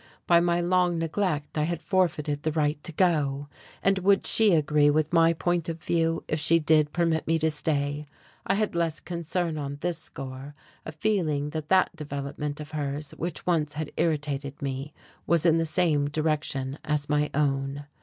[0.25, 3.49] By my long neglect I had forfeited the right to go.
[3.83, 7.51] And would she agree with my point of view if she did permit me to
[7.51, 8.07] stay?
[8.47, 10.55] I had less concern on this score,
[10.87, 14.91] a feeling that that development of hers, which once had irritated me,
[15.27, 17.85] was in the same direction as my own....